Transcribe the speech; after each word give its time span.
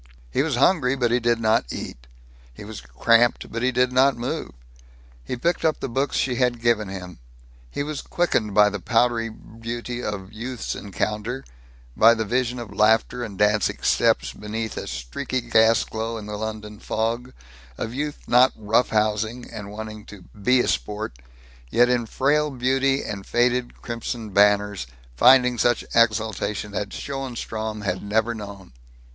He 0.31 0.41
was 0.41 0.55
hungry, 0.55 0.95
but 0.95 1.11
he 1.11 1.19
did 1.19 1.39
not 1.39 1.65
eat. 1.71 2.07
He 2.51 2.63
was 2.63 2.81
cramped, 2.81 3.51
but 3.51 3.61
he 3.61 3.71
did 3.71 3.93
not 3.93 4.17
move. 4.17 4.49
He 5.23 5.35
picked 5.35 5.63
up 5.63 5.79
the 5.79 5.87
books 5.87 6.15
she 6.17 6.37
had 6.37 6.59
given 6.59 6.87
him. 6.87 7.19
He 7.69 7.83
was 7.83 8.01
quickened 8.01 8.55
by 8.55 8.71
the 8.71 8.79
powdery 8.79 9.29
beauty 9.29 10.03
of 10.03 10.33
Youth's 10.33 10.73
Encounter; 10.73 11.45
by 11.95 12.15
the 12.15 12.25
vision 12.25 12.57
of 12.57 12.73
laughter 12.73 13.23
and 13.23 13.37
dancing 13.37 13.77
steps 13.83 14.33
beneath 14.33 14.75
a 14.75 14.87
streaky 14.87 15.39
gas 15.39 15.83
glow 15.83 16.17
in 16.17 16.25
the 16.25 16.35
London 16.35 16.79
fog; 16.79 17.31
of 17.77 17.93
youth 17.93 18.21
not 18.27 18.53
"roughhousing" 18.57 19.47
and 19.53 19.69
wanting 19.69 20.05
to 20.05 20.23
"be 20.33 20.61
a 20.61 20.67
sport," 20.67 21.19
yet 21.69 21.89
in 21.89 22.07
frail 22.07 22.49
beauty 22.49 23.03
and 23.03 23.27
faded 23.27 23.79
crimson 23.83 24.31
banners 24.31 24.87
finding 25.15 25.59
such 25.59 25.85
exaltation 25.93 26.73
as 26.73 26.87
Schoenstrom 26.89 27.83
had 27.83 28.01
never 28.01 28.33
known. 28.33 28.73